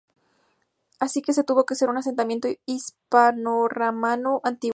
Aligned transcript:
Así 0.99 1.21
que 1.21 1.31
tuvo 1.43 1.63
que 1.65 1.75
ser 1.75 1.89
un 1.89 1.97
asentamiento 1.99 2.47
hispanorromano 2.65 4.41
antiguo. 4.43 4.69